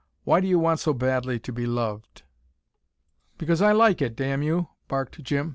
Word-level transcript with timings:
Why 0.23 0.41
do 0.41 0.47
you 0.47 0.57
want 0.57 0.79
so 0.79 0.95
badly 0.95 1.37
to 1.39 1.53
be 1.53 1.67
loved?" 1.67 2.23
"Because 3.37 3.61
I 3.61 3.71
like 3.71 4.01
it, 4.01 4.15
damn 4.15 4.41
you," 4.41 4.69
barked 4.87 5.21
Jim. 5.21 5.49